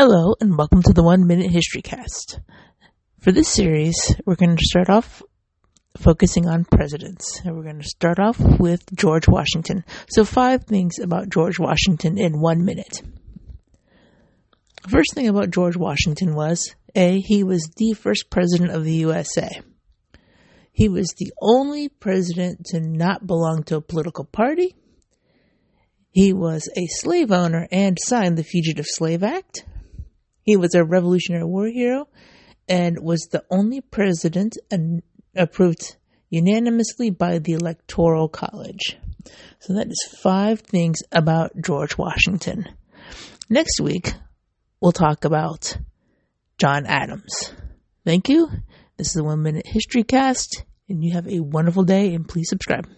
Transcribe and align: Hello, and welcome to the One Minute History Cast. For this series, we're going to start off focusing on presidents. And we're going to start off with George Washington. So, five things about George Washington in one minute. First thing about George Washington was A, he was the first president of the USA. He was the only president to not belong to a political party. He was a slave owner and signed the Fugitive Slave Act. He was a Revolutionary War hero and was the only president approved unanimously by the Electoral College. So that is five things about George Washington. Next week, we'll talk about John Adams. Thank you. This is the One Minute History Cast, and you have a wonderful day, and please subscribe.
Hello, 0.00 0.36
and 0.40 0.56
welcome 0.56 0.80
to 0.82 0.92
the 0.92 1.02
One 1.02 1.26
Minute 1.26 1.50
History 1.50 1.82
Cast. 1.82 2.38
For 3.18 3.32
this 3.32 3.48
series, 3.48 4.14
we're 4.24 4.36
going 4.36 4.54
to 4.54 4.64
start 4.64 4.88
off 4.88 5.24
focusing 5.96 6.46
on 6.46 6.66
presidents. 6.66 7.40
And 7.44 7.56
we're 7.56 7.64
going 7.64 7.80
to 7.80 7.88
start 7.88 8.20
off 8.20 8.38
with 8.60 8.84
George 8.94 9.26
Washington. 9.26 9.84
So, 10.08 10.24
five 10.24 10.62
things 10.62 11.00
about 11.00 11.30
George 11.30 11.58
Washington 11.58 12.16
in 12.16 12.40
one 12.40 12.64
minute. 12.64 13.02
First 14.88 15.14
thing 15.14 15.26
about 15.26 15.50
George 15.50 15.76
Washington 15.76 16.36
was 16.36 16.76
A, 16.94 17.18
he 17.18 17.42
was 17.42 17.68
the 17.76 17.94
first 17.94 18.30
president 18.30 18.70
of 18.70 18.84
the 18.84 18.94
USA. 18.98 19.48
He 20.70 20.88
was 20.88 21.12
the 21.18 21.32
only 21.42 21.88
president 21.88 22.66
to 22.66 22.78
not 22.78 23.26
belong 23.26 23.64
to 23.64 23.78
a 23.78 23.80
political 23.80 24.26
party. 24.26 24.76
He 26.12 26.32
was 26.32 26.68
a 26.76 26.86
slave 26.86 27.32
owner 27.32 27.66
and 27.72 27.98
signed 28.00 28.38
the 28.38 28.44
Fugitive 28.44 28.86
Slave 28.86 29.24
Act. 29.24 29.64
He 30.48 30.56
was 30.56 30.74
a 30.74 30.82
Revolutionary 30.82 31.44
War 31.44 31.66
hero 31.66 32.08
and 32.66 33.00
was 33.02 33.28
the 33.30 33.44
only 33.50 33.82
president 33.82 34.56
approved 35.36 35.96
unanimously 36.30 37.10
by 37.10 37.38
the 37.38 37.52
Electoral 37.52 38.30
College. 38.30 38.96
So 39.58 39.74
that 39.74 39.88
is 39.88 40.18
five 40.22 40.60
things 40.60 41.00
about 41.12 41.52
George 41.60 41.98
Washington. 41.98 42.66
Next 43.50 43.78
week, 43.78 44.14
we'll 44.80 44.92
talk 44.92 45.26
about 45.26 45.76
John 46.56 46.86
Adams. 46.86 47.52
Thank 48.06 48.30
you. 48.30 48.48
This 48.96 49.08
is 49.08 49.12
the 49.12 49.24
One 49.24 49.42
Minute 49.42 49.66
History 49.66 50.02
Cast, 50.02 50.64
and 50.88 51.04
you 51.04 51.12
have 51.12 51.28
a 51.28 51.40
wonderful 51.40 51.84
day, 51.84 52.14
and 52.14 52.26
please 52.26 52.48
subscribe. 52.48 52.88